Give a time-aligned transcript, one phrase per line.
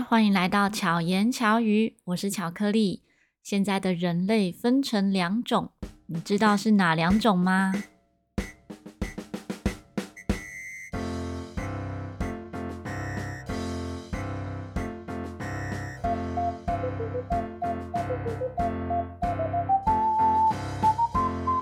[0.00, 3.02] 欢迎来到巧言巧语，我是巧克力。
[3.42, 5.72] 现在的人类分成两种，
[6.06, 7.72] 你知道是哪两种吗？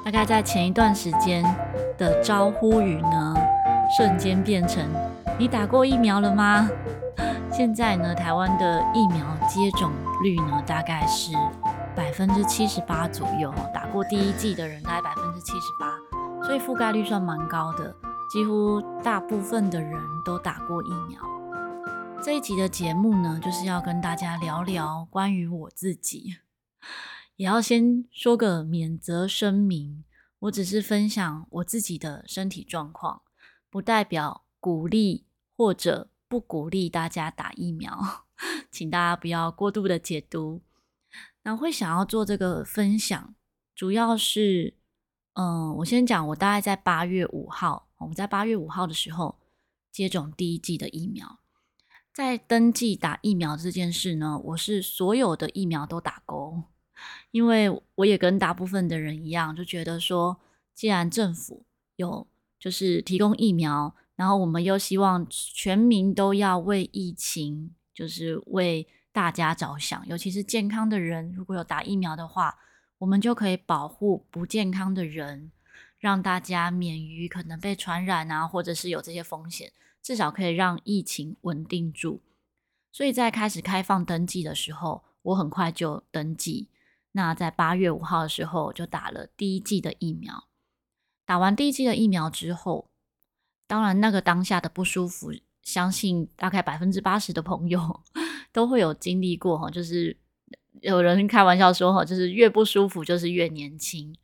[0.05, 1.43] 大概在前一段时间
[1.98, 3.34] 的招呼语呢，
[3.96, 4.84] 瞬间变成
[5.39, 6.68] “你打过疫苗了吗？”
[7.57, 9.91] 现在呢，台湾的疫苗接种
[10.23, 11.33] 率呢，大概是
[11.97, 13.51] 百分之七十八左右。
[13.73, 15.97] 打过第一剂的人大概百分之七十八，
[16.45, 17.97] 所以覆盖率算蛮高的，
[18.30, 21.19] 几乎大部分的人都打过疫苗。
[22.23, 26.34] 这一集的节目呢，就是要跟大家聊聊关于我自己，
[27.36, 30.05] 也要先说个免责声明，
[30.41, 33.23] 我只是分享我自己的身体状况，
[33.70, 35.25] 不代表鼓励
[35.56, 36.11] 或者。
[36.29, 38.27] 不鼓励大家打疫苗，
[38.71, 40.62] 请大家不要过度的解读。
[41.43, 43.34] 那会想要做这个分享，
[43.75, 44.75] 主要是，
[45.34, 49.39] 嗯，我先讲，我大概在八月五号，我们在八月五号的时候
[49.92, 51.39] 接种第一剂的疫苗。
[52.12, 56.65] 在登记打疫苗这件事呢，我是所有的疫苗都打勾，
[57.31, 60.41] 因为我也跟大部分的人一样，就觉得说，
[60.75, 62.27] 既然政府有
[62.59, 63.95] 就是提供疫苗。
[64.17, 72.59] 然后我们又希望全民都要为疫情，就是为大家着想，尤其是健康的人，如果有打疫苗的话，
[72.97, 75.53] 我们就可以保护不健康的人，
[75.98, 79.70] 让大家免于可能被传染啊，或者是有这些风险，
[80.03, 82.22] 至少可以让疫情稳定住。
[82.91, 86.70] 所以在开始开放登记的时候，我很快就登记。
[87.12, 90.44] 那在八月五号的时候就打了第一剂的疫苗。
[91.27, 92.89] 打完第一剂的疫苗之后。
[93.67, 98.00] 当然，那个当下的不舒服，相信大概百分之八十的朋友
[98.53, 99.69] 都会有经历过哈。
[99.70, 100.17] 就是
[100.81, 104.17] 有人开玩笑说哈，就是越不舒服就是越年轻。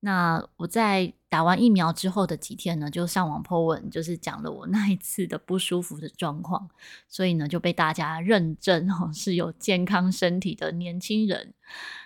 [0.00, 6.70] 那我在打完疫苗之后的几天呢，就上网 po 文，就是讲了我那一次的不舒服的状况，
[7.08, 11.52] 所以呢就被大家认证哈是有健康身体的年轻人。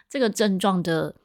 [0.09, 1.17] 这个症状的，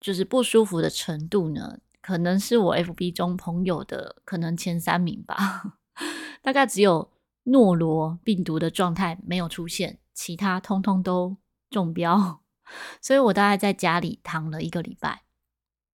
[0.00, 5.78] 就是不舒服的程度呢，可能是我 FB 中朋友的可能前三名吧，
[6.42, 7.10] 大概只有
[7.44, 11.38] 诺罗病毒的状态没有出现，其他通通都
[11.70, 12.42] 中标，
[13.00, 15.22] 所以我大概在家里躺了一个礼拜，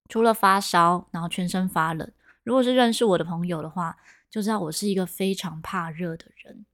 [0.09, 2.11] 除了发烧，然后全身发冷。
[2.43, 3.95] 如果是认识我的朋友的话，
[4.29, 6.65] 就知道我是一个非常怕热的人，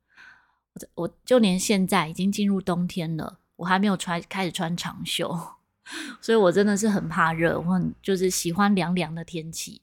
[0.74, 5.57] 我我就连现在已经进入冬天了，我还没有穿开始穿长袖。
[6.22, 9.82] 所以我真的是很怕热，我很就是喜欢凉凉的天气。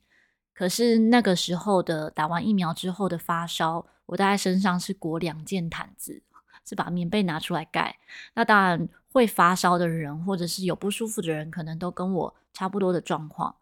[0.52, 6.22] 可是那个时候的打完疫苗之后的发烧，我大概身上是裹两件毯子，
[6.64, 7.98] 是把棉被拿出来盖。
[8.34, 13.56] 那当然会发烧的人，或者是有不舒服的人，可能都跟我差不多的状况。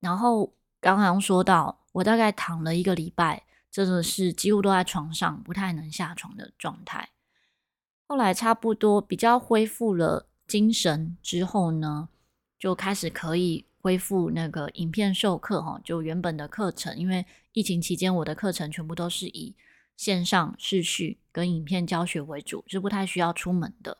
[0.00, 7.08] 然后刚刚说到，我大概躺了一个礼拜，真的是几乎都在床上，不太能下床的状态。
[8.06, 10.26] 后来差不多比较恢复了。
[10.50, 12.08] 精神之后呢，
[12.58, 19.54] 就开始可以恢复那个影片授课哈，就原本的课程，因为疫情期间我的课程全部都是以
[19.96, 23.98] 线上视讯跟影片教学为主，是不太需要出门的，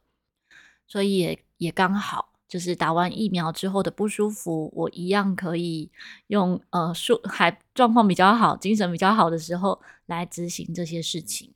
[0.89, 5.93] 所以也也刚好就是打完疫苗之后的不舒服，我一样可以
[6.27, 11.55] 用呃数还状况比较好、精神比较好的时候来执行这些事情。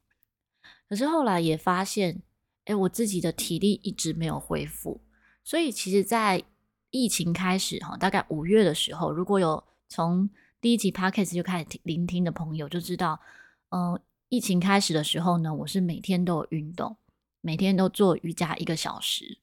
[0.89, 2.23] 可是后来也发现。
[2.67, 5.01] 诶，我自己的体力一直没有恢复，
[5.43, 6.43] 所以其实，在
[6.91, 10.29] 疫情开始哈，大概五月的时候，如果有从
[10.61, 13.21] 第一集 Podcast 就开始听聆听的朋友，就知道，
[13.71, 16.97] 嗯、疫情开始的时候呢，我是每天都有运动，
[17.43, 19.39] 每天都做瑜伽一个小时。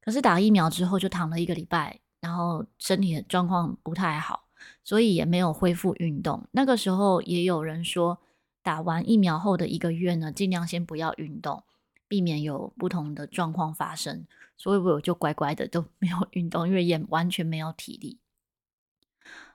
[0.00, 4.44] 可是打疫苗之后就躺了一个礼拜，然后身体的状况不太好，
[4.84, 6.46] 所以也没有恢复运动。
[6.52, 8.18] 那个时候也有人说，
[8.62, 11.64] 打完疫苗后的一个月呢，尽量先不要运动。
[12.08, 14.26] 避免有不同的状况发生，
[14.56, 18.18] 所以我就乖乖的都 没有运动，因为也完全没有体力。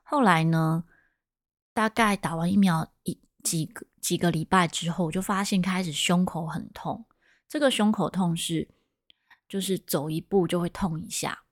[0.04, 0.84] 后来呢，
[1.74, 7.04] 大概打完疫苗一几个几个礼拜之后，我就发现开始胸口很痛。
[7.50, 8.68] 这个胸口痛是，
[9.50, 11.44] 就是走一步就会痛一下，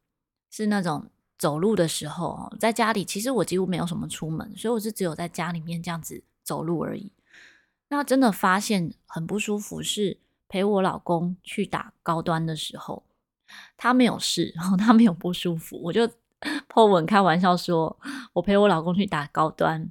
[0.51, 7.11] 是那种走路的时候，在家里其实我几乎没有什么出门，所以我是只有在家里面这样子走路而已。
[7.87, 10.19] 那真的发现很不舒服是。
[10.51, 13.03] 陪我老公去打高端的时候，
[13.77, 16.05] 他没有事，然后他没有不舒服，我就
[16.67, 17.97] po 文开玩笑说，
[18.33, 19.89] 我陪我老公去打高端，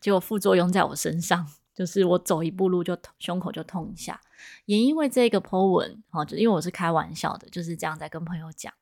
[0.00, 4.18] 结果副作用在我身上，就是我走一步路就胸口就痛一下。
[4.64, 8.72] 也因为这个 po 文，哦，就因为我是开玩笑的，就是这样在跟朋友讲。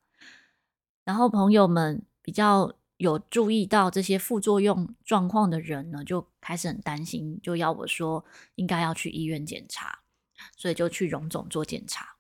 [1.05, 8.25] 然后朋友们比较有注意到这些副作用状况的人呢，就开始很担心，就要我说
[8.55, 9.99] 应该要去医院检查，
[10.57, 12.17] 所以就去荣总做检查。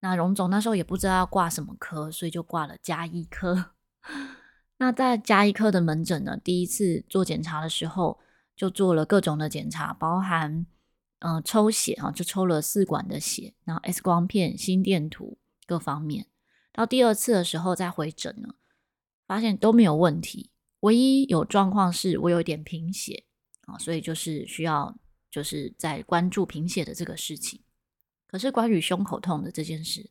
[0.00, 3.72] 那荣总那时候也不知道要挂什么科，所以就挂了加医科。
[4.78, 8.18] 那在加医科的门诊呢，第一次做检查的时候，
[8.56, 10.64] 就做了各种的检查，包含
[11.18, 15.36] 嗯、抽血啊，就抽了四管的血，然后 X 光片、心电图
[15.66, 16.24] 各方面。
[16.72, 18.54] 到第二次的时候再回诊呢，
[19.26, 20.50] 发现都没有问题，
[20.80, 23.24] 唯一有状况是我有点贫血
[23.66, 24.96] 啊，所以就是需要
[25.30, 27.60] 就是在关注贫血的这个事情。
[28.26, 30.10] 可是关于胸口痛的这件事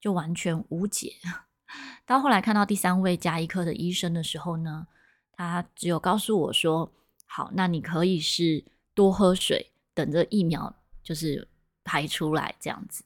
[0.00, 1.16] 就完全无解。
[2.06, 4.86] 到后来看到第三位加医科的医生的时候呢，
[5.32, 6.92] 他只有告诉我说
[7.26, 8.64] ：“好，那你可以是
[8.94, 11.46] 多喝水，等着疫苗就是
[11.84, 13.04] 排出来这样子。”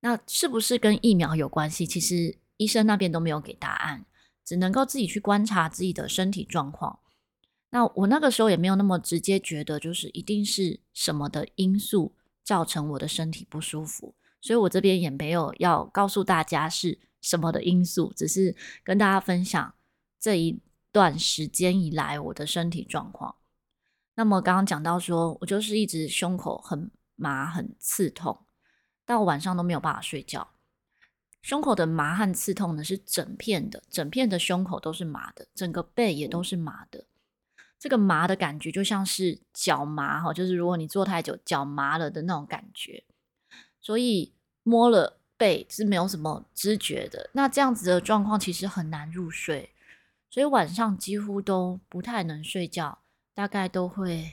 [0.00, 1.86] 那是不是跟疫苗有关系？
[1.86, 4.04] 其实医生那边都没有给答案，
[4.44, 7.00] 只能够自己去观察自己的身体状况。
[7.70, 19.74] 那我那个时候也没有那么直接觉得，就是一定是什么的因素造成我的身体不舒服，所以我这边也没有要告诉大家是什么的因素，只是跟大家分享
[20.18, 20.60] 这一
[20.90, 23.36] 段时间以来我的身体状况。
[24.14, 28.46] 那么刚刚讲到说，我就是一直胸口很麻、很刺痛。
[29.04, 30.48] 到晚上都没有办法睡觉，
[31.40, 37.06] 胸口的麻和刺痛呢，是整片的，整片的胸口都是麻的，整个背也都是麻的。
[37.78, 43.04] 这个麻的感觉就像是脚麻哈，就是如果你坐太久脚麻了的那种感觉。
[43.80, 44.34] 所以
[44.64, 47.30] 摸了背是没有什么知觉的。
[47.32, 49.72] 那这样子的状况其实很难入睡，
[50.28, 52.98] 所以晚上几乎都不太能睡觉，
[53.32, 54.30] 大概都会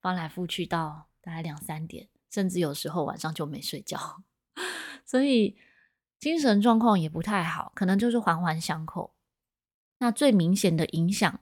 [0.00, 2.08] 翻来覆去到大概两三点。
[2.30, 4.22] 甚至有时候晚上就没睡觉，
[5.04, 5.56] 所以
[6.18, 9.14] 精神状况也不太好，可能就是环环相扣。
[9.98, 11.40] 那最明显的影响，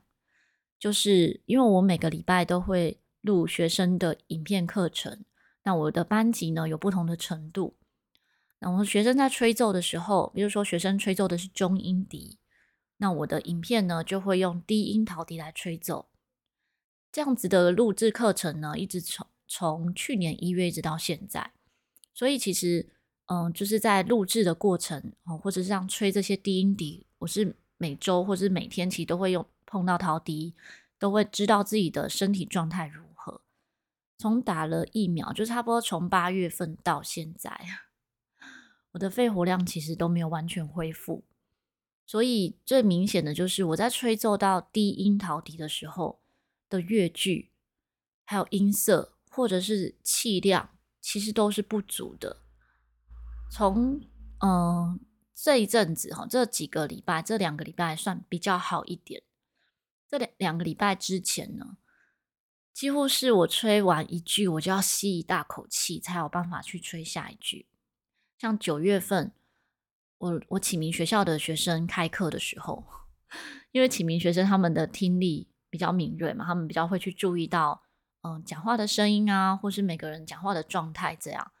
[0.79, 5.25] 就是因为我每个礼拜都会录学生的影片课程，
[5.63, 7.77] 那我的班级呢有不同的程度。
[8.59, 12.39] 那我学生在吹奏的时候，比如说学生吹奏的是中音笛，
[12.97, 16.09] 那我的影片呢就会用低音陶笛来吹奏。
[17.11, 21.51] 这样子的录制课程呢，一直从从去年一月一直到现在，
[22.13, 22.89] 所以其实，
[23.27, 30.55] 嗯，就是在录制的过程，哦，或者是像吹这些低音笛，我是每周或者是每天，其实都会用碰到陶笛，
[30.97, 33.41] 都会知道自己的身体状态如何。
[34.17, 37.59] 从打了疫苗，就差不多从八月份到现在，
[38.91, 41.25] 我的肺活量其实都没有完全恢复，
[42.05, 46.21] 所以最明显的就是我在吹奏到低音陶笛的时候
[46.69, 47.51] 的乐句，
[48.23, 49.13] 还有音色。
[49.35, 50.69] 或者是气量，
[51.01, 52.37] 其实都是不足的。
[53.51, 53.99] 从
[54.39, 54.97] 嗯、
[55.35, 59.21] 这一阵子哈，这几个礼拜，这两个礼拜算比较好一点。
[60.07, 61.77] 这两两个礼拜之前呢，
[62.73, 67.67] 几乎是我吹完一句，我就要吸一大口气，才有办法去吹下一句。
[68.37, 69.31] 像九月份，
[70.17, 72.85] 我我启明学校的学生开课的时候，
[73.71, 77.83] 因为启明学生他们的听力比较敏锐嘛，他们比较会去注意到。
[78.27, 81.51] 嗯，讲话的声音啊，或是每个人讲话的状态这样，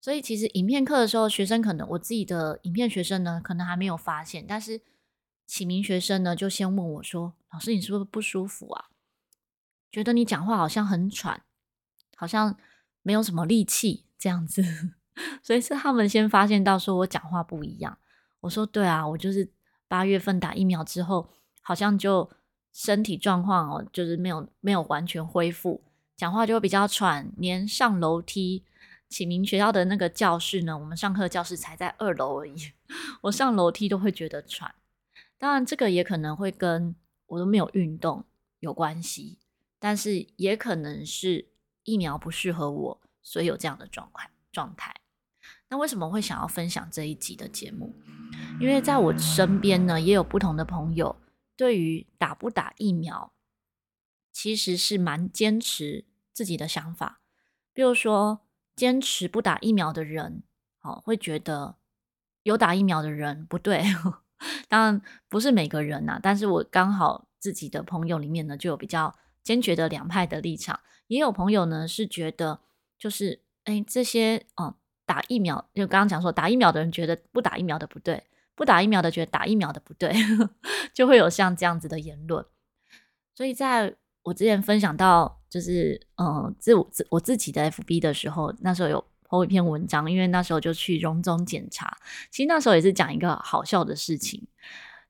[0.00, 4.82] 所以其实影片课的时候，学生可能我自己的影片学生呢，可能还没有发现，但是
[5.46, 8.86] 启明学生呢，就先问我说：“老师，你是不是不舒服啊？
[9.90, 11.42] 觉得你讲话好像很喘，
[12.16, 12.56] 好像
[13.02, 14.62] 没有什么力气这样子。
[15.42, 17.98] ”所以是他们先发现到说我讲话不一样。
[18.40, 19.52] 我说：“对啊，我就是
[19.88, 21.28] 八月份打疫苗之后，
[21.60, 22.30] 好像就。”
[22.76, 25.80] 身体状况哦，就是没有没有完全恢复，
[26.16, 28.64] 讲话就会比较喘，连上楼梯，
[29.08, 32.72] 启明学校的那个教室呢，我们上课教室才在二楼而已，
[33.22, 34.74] 我上楼梯都会觉得喘。
[35.38, 36.94] 当然，这个也可能会跟
[37.26, 38.24] 我都没有运动
[38.60, 39.38] 有关系，
[39.78, 41.48] 但是也可能是
[41.84, 44.94] 疫苗不适合我，所以有这样的状况状态。
[45.68, 47.94] 那为什么会想要分享这一集的节目？
[48.60, 51.16] 因为在我身边呢，也有不同的朋友。
[51.56, 53.32] 对于打不打疫苗，
[54.32, 57.20] 其实是蛮坚持自己的想法。
[57.72, 58.40] 比如说，
[58.74, 60.42] 坚持不打疫苗的人，
[60.80, 61.76] 哦，会觉得
[62.42, 63.84] 有打疫苗的人不对。
[64.68, 70.80] 当然不是每个人呐，但是我刚好自己的朋友里面呢，就有比较坚决的两派的立场。
[71.08, 72.60] 也有朋友呢是觉得，
[72.98, 78.24] 就是哎，这些哦，打疫苗，就刚刚讲说，打疫苗的人觉得不打疫苗的不对。
[78.56, 80.14] 不打疫苗的觉得打疫苗的不对，
[80.94, 82.46] 就会有像这样子的言论。
[83.34, 91.96] 所以在我之前分享到，就是嗯自我自我自己的 FB 的时候，那时候有 po 一篇文章，因为那时候就去荣总检查，
[92.30, 94.46] 其实那时候也是讲一个好笑的事情，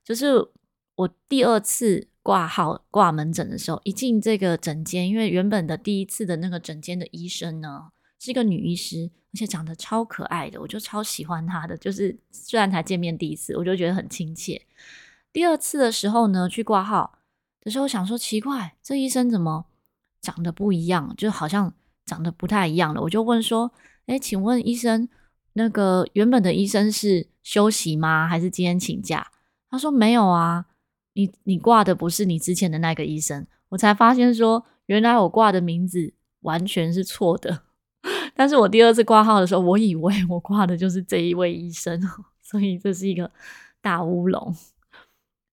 [0.03, 0.33] 就是
[0.95, 14.65] 我第二次挂号挂门诊的时候，一进这个诊间，因为原本的第一次的那个诊间的医生呢是一个女医师，而且长得超可爱的，我就超喜欢她的，就是虽然才见面第一次，我就觉得很亲切。
[15.31, 17.19] 第二次的时候呢，去挂号
[17.61, 19.65] 的时候想说奇怪，这医生怎么
[20.21, 21.73] 长得不一样，就好像
[22.05, 23.01] 长得不太一样了。
[23.01, 23.71] 我就问说
[24.07, 25.09] ：“诶，请问医生，
[25.53, 28.27] 那个原本的医生是休息吗？
[28.27, 29.31] 还是今天请假？”
[29.69, 30.65] 他说：“没有啊，
[31.13, 37.63] 你你挂的不是你之前的那个医生。”我才发现说，原来我挂的名字完全是错的。
[38.35, 41.99] 但是我第二次挂号的时候，我以为我挂的就是这一位医生，
[42.41, 43.31] 所以这是一个
[43.81, 44.55] 大乌龙。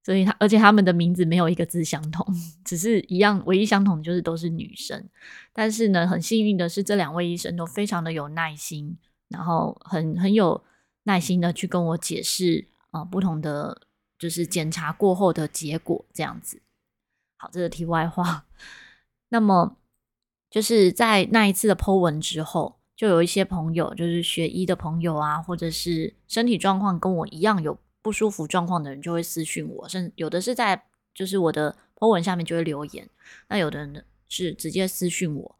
[0.05, 2.27] 所以他，而且他们的名字没有一个字相同，
[2.65, 5.09] 只是一样，唯一相同的就是都是女生。
[5.53, 8.97] 但是呢，很幸运的是，这两位医生都非常的有耐心，
[9.29, 10.65] 然后很很有
[11.05, 13.83] 耐心的去跟我解释啊、呃，不同的
[14.19, 16.61] 就是检查过后的结果这样子。
[17.37, 18.47] 好，这个题外话。
[19.29, 19.77] 那么
[20.51, 27.79] 就是在那一次的 Po 文之后，就有一些朋友，就是学医的朋友啊，或者是身体状况跟我一样有。
[28.03, 33.09] 不舒服状况的人就会私讯我，甚有的是在就是我的 po 文下面就会留言，
[33.49, 35.59] 那有的人是直接私讯我，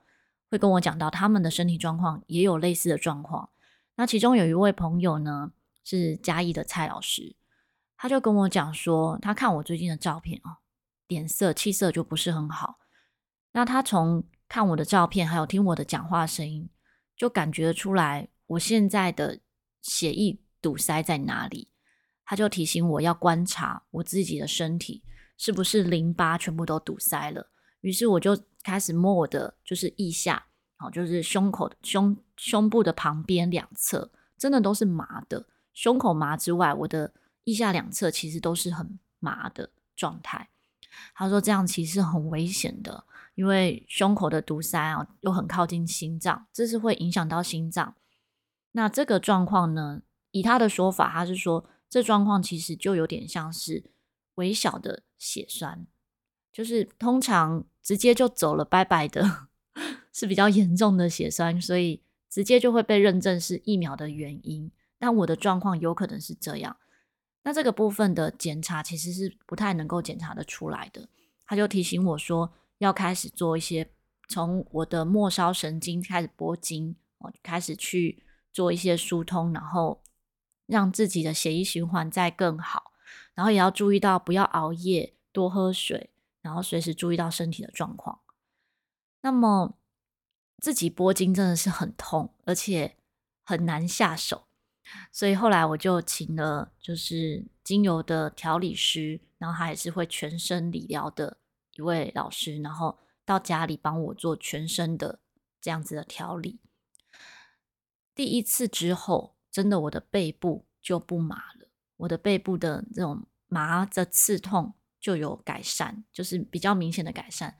[0.51, 3.51] 会跟我讲到他们的身体状况也有类似的状况。
[3.95, 5.53] 那其中有一位朋友呢
[5.85, 7.37] 是嘉义的蔡老师，
[7.97, 10.59] 他就跟我讲说，他看我最近的照片啊，
[11.07, 12.79] 脸色气色就不是很好。
[13.53, 16.69] 那他从看我的照片，还有听我的讲话声音，
[17.17, 19.41] 就感觉出来我现在的
[19.83, 21.69] 血液堵塞在哪里。
[22.25, 25.03] 他就提醒我要观察我自己的身体
[25.37, 27.51] 是不是淋巴全部都堵塞了，
[27.81, 35.47] 于是我就开始摸我的就是腋下，好，就是胸口胸胸部的旁边两侧，真的都是麻的。
[35.75, 37.13] 胸口麻之外，我的
[37.45, 40.49] 腋下两侧其实都是很麻的状态。
[41.15, 47.97] 他说这样其实很危险的，因为胸口的堵塞啊又很靠近心脏，这是会影响到心脏。
[48.73, 51.69] 那这个状况呢，以他的说法，他是说。
[51.93, 53.85] 这状况其实就有点像是
[54.37, 55.87] 微小的血栓，
[56.51, 59.49] 就是通常直接就走了拜拜的，
[60.11, 64.73] 是比较严重的血栓，所以直接就会被认证是疫苗的原因。
[64.99, 66.79] 但我的状况有可能是这样，
[67.43, 71.07] 那这个部分的检查其实是不太能够检查得出来的。
[71.45, 73.91] 他就提醒我说，要开始做一些
[74.31, 80.02] 从我的末梢神经开始拨筋，我开始去做一些疏通，然后。
[80.67, 82.93] 让自己的血液循环再更好，
[83.35, 88.21] 然后也要注意到不要熬夜，多喝水，然后随时注意到身体的状况。
[89.21, 89.77] 那么
[90.61, 92.97] 自己拨筋真的是很痛，而且
[93.43, 94.47] 很难下手，
[95.11, 101.37] 所以后来我就请了就是精油的调理师，然后他也是会全身理疗的
[101.75, 105.19] 一位老师，然后到家里帮我做全身的
[105.61, 106.61] 这样子的调理。
[108.15, 109.32] 第一次之后。
[109.53, 111.69] 真的，我的背部就不麻了，
[111.99, 117.55] 我的背部的这种麻的刺痛就有改善，就是比较明显的改善，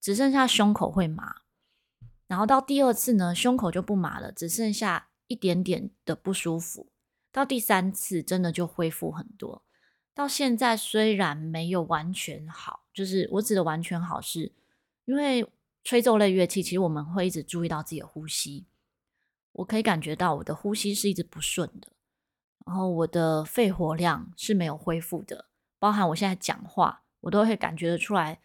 [0.00, 1.42] 只剩下胸口会麻。
[2.28, 6.92] 然后到第二次呢，胸口就不麻了，只剩下一点点的不舒服。
[7.32, 9.64] 到第三次，真的就恢复很多。
[10.14, 14.52] 到现在虽然没有完全好，就是我指的完全好是，
[15.06, 15.50] 因为
[15.82, 18.66] 吹奏类乐器，其实我们会一直注意到自己的呼吸。
[19.52, 21.88] 我可以感觉到我的呼吸是一直不顺的，
[22.66, 25.46] 然后我的肺活量是没有恢复的，
[25.78, 28.40] 包含我现在讲话，我都会感觉得出来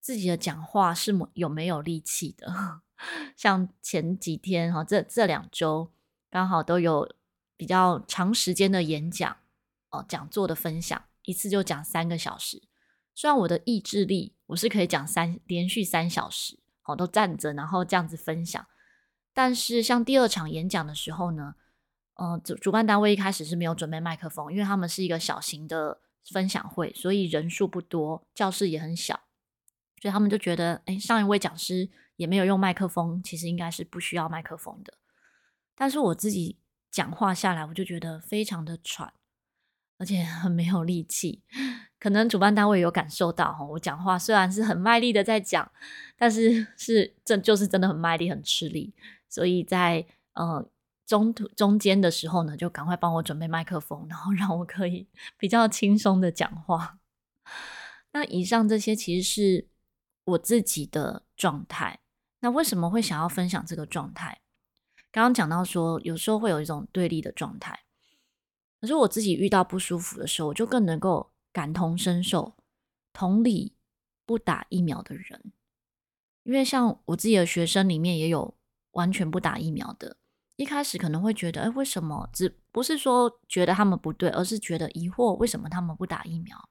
[0.00, 2.80] 自己的讲话是有没有力气的。
[3.36, 5.90] 像前几天哈，这这两周
[6.30, 7.12] 刚好都有
[7.56, 9.36] 比较长时间的演讲
[9.90, 12.62] 哦，讲座的分享，一次就讲三个小时。
[13.14, 18.64] 虽然我的意志力我是可以讲三连续三小时，哦，都站着，然后这样子分享。
[19.34, 21.54] 但是像第二场演讲的时候呢，
[22.14, 29.20] 呃，主主办单位一开始是没有准备麦克风，因为他们是一个小型的分享会，所以人数不多，教室也很小，
[30.00, 34.94] 所以他们就觉得，哎，上一位讲师也没有用麦克风，其实应该是不需要麦克风的。
[35.74, 36.58] 但是我自己
[36.90, 39.12] 讲话下来，我就觉得非常的喘，
[39.98, 41.42] 而且 很没有力气。
[41.98, 45.72] 可能主办单位有感受到哈，我讲话虽然是很卖力的在讲，
[46.16, 48.92] 但是 是这就是真的很卖力，很吃力。
[49.32, 50.68] 所以在呃
[51.06, 55.08] 中途中间的时候呢，就赶快帮我准备麦克风，然后让我可以
[55.38, 56.98] 比较轻松的讲话。
[58.12, 59.68] 那以上这些其实是
[60.24, 62.00] 我自己的状态。
[62.40, 64.42] 那为什么会想要分享这个状态？
[65.10, 67.84] 刚刚讲到说，有时候会有一种对立的状态。
[68.82, 72.54] 可是我自己遇到不舒服的时候，我就更能够感同身受，
[73.14, 73.72] 同理
[74.26, 75.52] 不打疫苗的人。
[76.42, 78.54] 因为像我自己的学生里面也有
[78.92, 80.16] 完全不打疫苗的。
[80.56, 82.28] 一开始可能会觉得，哎，为什么？
[82.32, 86.68] 只不是说觉得他们不对，而是觉得疑惑，为什么他们不打疫苗？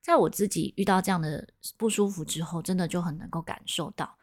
[0.00, 4.16] 在我自己遇到这样的不舒服之后，真的就很能够感受到。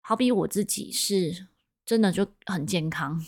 [0.00, 1.48] 好比我自己是
[1.84, 3.24] 真的就很健康，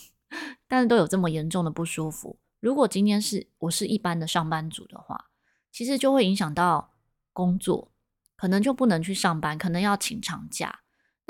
[0.67, 2.37] 但是都有这么严重的不舒服。
[2.59, 5.29] 如果今天是我是一般的上班族的话，
[5.71, 6.93] 其实就会影响到
[7.31, 7.91] 工作，
[8.35, 10.80] 可能就不能去上班，可能要请长假。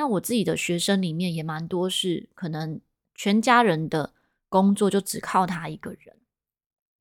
[0.02, 2.82] 那我自己的学生里面也蛮多是可能
[3.14, 4.16] 全家人的
[4.50, 6.18] 工作就只靠他一个人，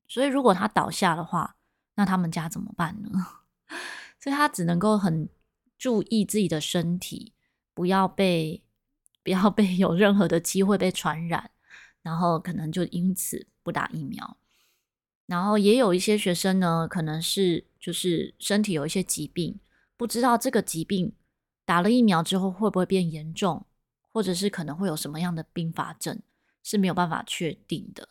[0.07, 1.55] 所以如果他倒下的话，
[1.95, 3.09] 那他们家怎么办呢？
[4.21, 5.27] 所以他只能够很
[5.79, 7.33] 注意自己的身体。
[7.73, 8.61] 不要被
[9.23, 11.49] 不要被有任何的机会被传染，
[12.03, 14.37] 然后可能就因此不打疫苗。
[15.25, 19.59] 然后也有一些学生呢，可能是就是身体有一些疾病，
[19.97, 21.15] 不知道这个疾病
[21.65, 23.65] 打了疫苗之后会不会变严重，
[24.09, 26.21] 或者是可能会有什么样的并发症
[26.63, 28.09] 是没有办法确定的。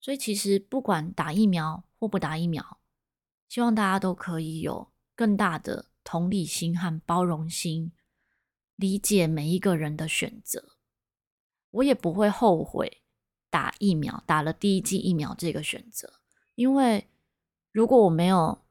[0.00, 2.78] 所以其实不管打疫苗或不打疫苗，
[3.48, 7.92] 希望大家都可以有更大的同理心和包容心。
[8.76, 10.76] 理解每一个人的选择，
[11.70, 13.02] 我也不会后悔
[13.48, 16.14] 打疫苗，打了第一剂疫苗这个选择，
[16.56, 17.08] 因为
[17.70, 18.64] 如果我没有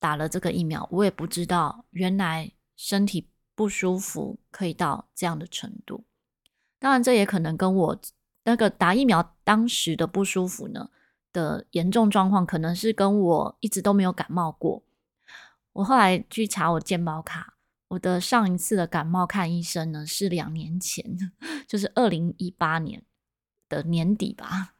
[0.00, 6.04] 打了这个疫苗，我也不知道原来身体不舒服可以到这样的程度。
[6.78, 8.00] 当然，这也可能跟我
[8.44, 10.90] 那个打疫苗当时的不舒服呢
[11.32, 14.82] 的严重状况，可能是跟我一直都没有感冒过。
[15.72, 17.54] 我后来去查我健保卡。
[17.88, 21.32] 我的上一次的感冒看医生呢，是两年前，
[21.68, 23.02] 就是二零一八年
[23.68, 24.74] 的年底吧，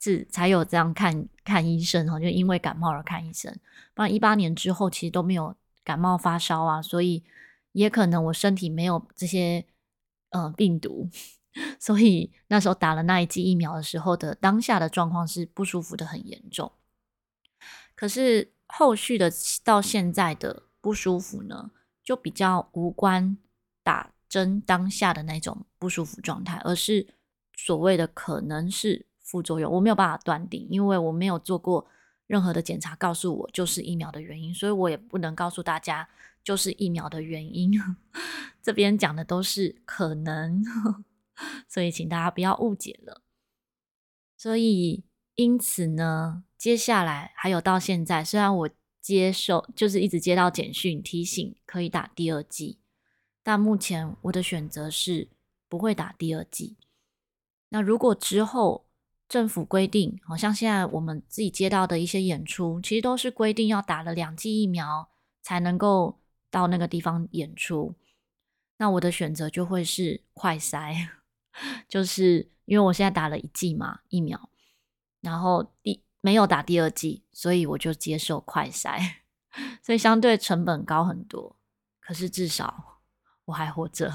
[0.00, 3.54] 是才有这样看看医生哈，就因为感冒而看医生。
[3.94, 7.22] 不然一八年之后其实都没有感冒发烧啊，所以
[7.76, 9.66] 也可能我身体没有这些
[10.30, 11.10] 呃病毒，
[11.78, 16.72] 所以那时候打了那一剂疫苗的时候的当下的状况是不舒服的很严重。
[17.94, 19.30] 可是后续的
[19.62, 21.70] 到现在的不舒服呢，
[22.02, 23.36] 就比较无关
[23.82, 27.06] 打针当下的那种不舒服状态，而是
[27.54, 31.86] 所谓的可能是副作用，我没有办法断定，因为我没有做过
[32.26, 36.08] 任何的检查，告诉我就是疫苗的原因，所以我也不能告诉大家
[36.46, 37.72] 就是疫苗的原因。
[38.62, 40.62] 这边讲的都是可能，
[41.68, 43.22] 所以请大家不要误解了。
[44.36, 45.02] 所以
[45.34, 48.70] 因此呢，接下来还有到现在，虽然我。
[49.06, 52.80] 接受就是一直接到简讯提醒可以打第二剂，
[53.40, 55.28] 但目前我的选择是
[55.68, 56.76] 不会打第二剂。
[57.68, 58.88] 那如果之后
[59.28, 65.08] 政府规定，好像现在我们自己接到的一些演出，其实都是规定要打了两剂疫苗
[65.40, 66.18] 才能够
[66.56, 67.94] 到那个地方演出。
[68.78, 71.08] 那我的选择就会是快筛，
[71.86, 74.48] 就是因为我现在打了一剂嘛疫苗，
[75.20, 76.02] 然后第。
[76.22, 78.98] 没有打第二剂，所以我就接受快筛，
[79.80, 81.56] 所以相对成本高很多。
[82.00, 83.00] 可是至少
[83.44, 84.12] 我还活着。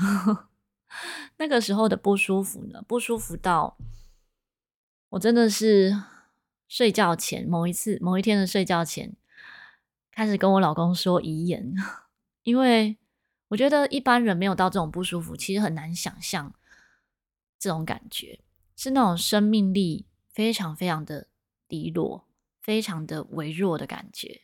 [1.40, 2.84] 那个时候的不舒服呢？
[2.86, 3.78] 不舒服到
[5.12, 6.04] 我真的是
[6.68, 9.16] 睡觉前某一次某一天的睡觉前，
[10.12, 11.74] 开始跟我老公说遗言，
[12.44, 12.98] 因为
[13.50, 16.54] 我觉得一般人没有到这种不舒服，其实很难想象
[17.60, 18.40] 这种感觉，
[18.76, 21.28] 是那种生命力非常非常的。
[21.72, 22.28] 低落，
[22.60, 24.42] 非常的微弱的感觉，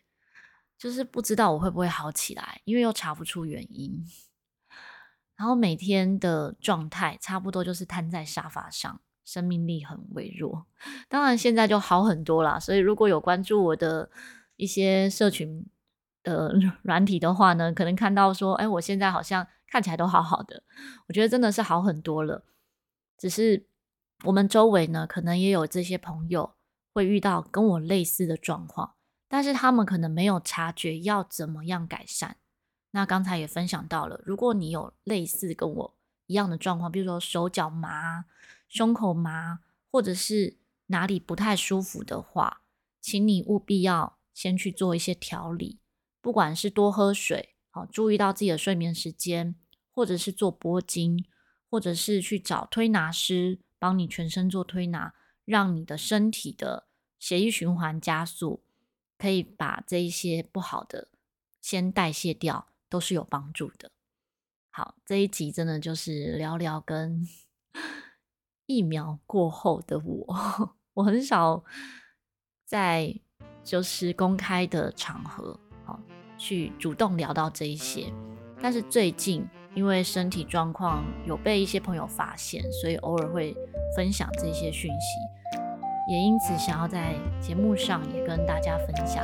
[0.78, 4.02] 就是不知道我会不会好起来，因为又查不出原因。
[5.36, 10.68] 然后每天的状态差不多就是瘫在沙发上，生命力很微弱。
[11.10, 14.10] 当然现在就好很多啦，所以如果有关注我的
[14.56, 15.66] 一些社群
[16.28, 16.52] 呃
[16.84, 20.62] 软体的话呢，可能看到说，哎，我现在好像看起来都好好的。
[21.08, 22.46] 我觉得真的是好很多了，
[23.18, 23.68] 只是
[24.26, 26.54] 我们周围呢，可能也有这些朋友。
[26.94, 28.96] 会遇到跟我类似的状况，
[29.28, 32.38] 但是他们可能没有察觉要怎么样改善。
[32.90, 38.26] 那刚才也分享到了，如果你有类似跟我一样的状况，比如说手脚麻、
[38.68, 39.60] 胸口麻，
[39.92, 42.64] 或者是哪里不太舒服的话，
[43.00, 45.80] 请你务必要先去做一些调理，
[46.28, 49.56] 不管是多喝水，好，注意到自己的睡眠时间，
[49.94, 51.24] 或者是做拨筋，
[51.70, 55.14] 或者是去找推拿师帮你全身做推拿。
[55.46, 58.66] 让你的身体的血液循环加速，
[59.18, 61.08] 可以把这一些不好的
[61.62, 63.90] 先代谢掉，都是有帮助的。
[64.70, 67.26] 好，这一集真的就是聊聊跟
[68.68, 71.64] 疫苗过后的我， 我很少
[72.66, 73.18] 在
[73.64, 75.98] 就是公开的场合，好
[76.38, 78.06] 去主动聊到这一些。
[78.62, 83.56] 但是最近因为身体状况有被一些朋友发现，所以偶尔会
[83.96, 85.20] 分享这些讯息，
[86.12, 89.24] 也因此想要在节目上也跟大家分享，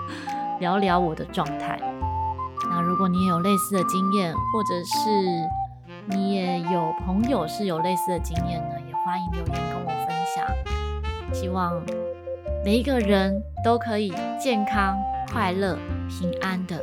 [0.60, 1.78] 聊聊我的状态。
[2.68, 11.32] 那如果你也有类似的经验，或者是你也有朋友是有类似的经验呢，也欢迎留言跟我分享。
[11.32, 11.80] 希望
[12.64, 14.98] 每一个人都可以健康、
[15.36, 15.76] 快乐、
[16.08, 16.82] 平安的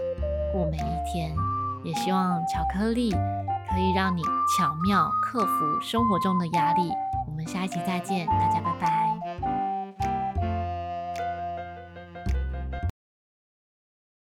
[0.52, 1.36] 过每一天。
[1.84, 4.22] 也希望巧克力可以让你
[4.56, 6.92] 巧妙克服生活中的压力。
[7.28, 9.03] 我们下一期再见，大家拜拜。